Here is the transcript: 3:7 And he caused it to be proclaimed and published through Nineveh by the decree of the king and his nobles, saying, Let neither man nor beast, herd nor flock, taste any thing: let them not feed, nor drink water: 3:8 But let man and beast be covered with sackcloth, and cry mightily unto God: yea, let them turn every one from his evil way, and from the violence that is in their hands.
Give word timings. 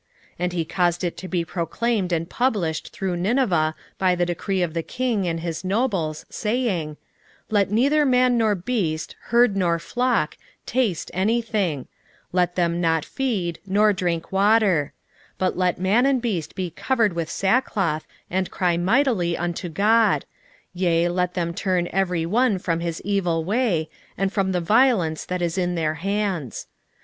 3:7 0.31 0.35
And 0.39 0.53
he 0.53 0.65
caused 0.65 1.03
it 1.03 1.15
to 1.17 1.27
be 1.27 1.45
proclaimed 1.45 2.11
and 2.11 2.27
published 2.27 2.89
through 2.89 3.15
Nineveh 3.17 3.75
by 3.99 4.15
the 4.15 4.25
decree 4.25 4.63
of 4.63 4.73
the 4.73 4.81
king 4.81 5.27
and 5.27 5.41
his 5.41 5.63
nobles, 5.63 6.25
saying, 6.27 6.97
Let 7.51 7.69
neither 7.69 8.03
man 8.03 8.35
nor 8.35 8.55
beast, 8.55 9.15
herd 9.25 9.55
nor 9.55 9.77
flock, 9.77 10.37
taste 10.65 11.11
any 11.13 11.39
thing: 11.39 11.87
let 12.31 12.55
them 12.55 12.81
not 12.81 13.05
feed, 13.05 13.59
nor 13.67 13.93
drink 13.93 14.31
water: 14.31 14.93
3:8 15.33 15.33
But 15.37 15.55
let 15.55 15.79
man 15.79 16.07
and 16.07 16.19
beast 16.19 16.55
be 16.55 16.71
covered 16.71 17.13
with 17.13 17.29
sackcloth, 17.29 18.07
and 18.27 18.49
cry 18.49 18.77
mightily 18.77 19.37
unto 19.37 19.69
God: 19.69 20.25
yea, 20.73 21.09
let 21.09 21.35
them 21.35 21.53
turn 21.53 21.87
every 21.93 22.25
one 22.25 22.57
from 22.57 22.79
his 22.79 23.03
evil 23.05 23.43
way, 23.43 23.87
and 24.17 24.33
from 24.33 24.51
the 24.51 24.61
violence 24.61 25.25
that 25.25 25.43
is 25.43 25.59
in 25.59 25.75
their 25.75 25.93
hands. 26.01 26.65